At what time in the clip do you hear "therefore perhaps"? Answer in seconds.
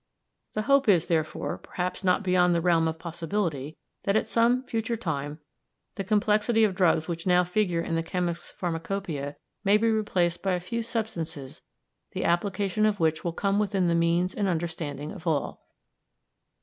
1.05-2.03